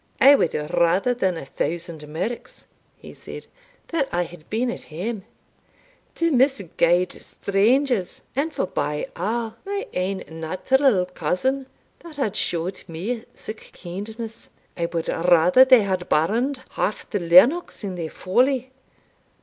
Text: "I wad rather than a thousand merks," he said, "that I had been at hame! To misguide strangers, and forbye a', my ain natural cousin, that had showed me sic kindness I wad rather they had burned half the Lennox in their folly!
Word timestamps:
"I 0.19 0.33
wad 0.33 0.55
rather 0.73 1.13
than 1.13 1.37
a 1.37 1.45
thousand 1.45 2.07
merks," 2.07 2.65
he 2.95 3.13
said, 3.13 3.45
"that 3.89 4.09
I 4.11 4.23
had 4.23 4.49
been 4.49 4.71
at 4.71 4.85
hame! 4.85 5.25
To 6.15 6.31
misguide 6.31 7.11
strangers, 7.21 8.23
and 8.35 8.51
forbye 8.51 9.05
a', 9.15 9.51
my 9.63 9.87
ain 9.93 10.23
natural 10.27 11.05
cousin, 11.05 11.67
that 11.99 12.15
had 12.15 12.35
showed 12.35 12.81
me 12.87 13.25
sic 13.35 13.77
kindness 13.79 14.49
I 14.75 14.87
wad 14.87 15.07
rather 15.07 15.63
they 15.63 15.81
had 15.83 16.09
burned 16.09 16.63
half 16.71 17.07
the 17.07 17.19
Lennox 17.19 17.83
in 17.83 17.93
their 17.93 18.09
folly! 18.09 18.71